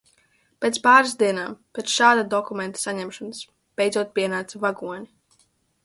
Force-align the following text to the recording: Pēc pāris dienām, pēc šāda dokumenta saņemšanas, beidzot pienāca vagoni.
Pēc 0.63 0.79
pāris 0.87 1.13
dienām, 1.19 1.53
pēc 1.79 1.93
šāda 1.97 2.25
dokumenta 2.33 2.83
saņemšanas, 2.87 3.45
beidzot 3.83 4.15
pienāca 4.21 4.65
vagoni. 4.67 5.45